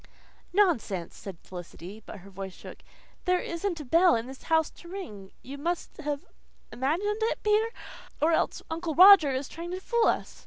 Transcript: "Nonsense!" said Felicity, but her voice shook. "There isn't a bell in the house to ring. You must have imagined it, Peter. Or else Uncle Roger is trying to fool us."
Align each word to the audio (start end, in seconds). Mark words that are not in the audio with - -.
"Nonsense!" 0.51 1.15
said 1.15 1.37
Felicity, 1.43 2.01
but 2.03 2.21
her 2.21 2.31
voice 2.31 2.55
shook. 2.55 2.79
"There 3.25 3.39
isn't 3.39 3.79
a 3.79 3.85
bell 3.85 4.15
in 4.15 4.25
the 4.25 4.33
house 4.45 4.71
to 4.71 4.87
ring. 4.87 5.31
You 5.43 5.59
must 5.59 5.97
have 5.97 6.25
imagined 6.71 7.19
it, 7.21 7.43
Peter. 7.43 7.69
Or 8.19 8.31
else 8.31 8.63
Uncle 8.71 8.95
Roger 8.95 9.31
is 9.31 9.47
trying 9.47 9.69
to 9.69 9.79
fool 9.79 10.05
us." 10.07 10.39